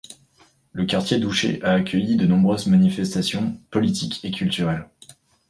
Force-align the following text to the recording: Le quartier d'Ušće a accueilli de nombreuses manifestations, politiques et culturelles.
Le 0.71 0.85
quartier 0.85 1.19
d'Ušće 1.19 1.59
a 1.61 1.73
accueilli 1.75 2.15
de 2.15 2.25
nombreuses 2.25 2.65
manifestations, 2.71 3.59
politiques 3.69 4.25
et 4.25 4.31
culturelles. 4.31 4.89